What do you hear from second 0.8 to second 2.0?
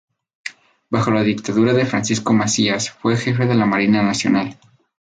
Bajo la dictadura de